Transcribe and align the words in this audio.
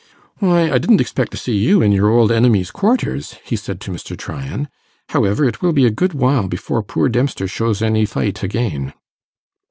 'Why, 0.39 0.71
I 0.71 0.79
didn't 0.79 0.99
expect 0.99 1.29
to 1.33 1.37
see 1.37 1.55
you 1.55 1.83
in 1.83 1.91
your 1.91 2.09
old 2.09 2.31
enemy's 2.31 2.71
quarters,' 2.71 3.35
he 3.45 3.55
said 3.55 3.79
to 3.81 3.91
Mr. 3.91 4.17
Tryan. 4.17 4.67
'However, 5.09 5.45
it 5.45 5.61
will 5.61 5.73
be 5.73 5.85
a 5.85 5.91
good 5.91 6.15
while 6.15 6.47
before 6.47 6.81
poor 6.81 7.07
Dempster 7.07 7.47
shows 7.47 7.83
any 7.83 8.07
fight 8.07 8.41
again. 8.41 8.93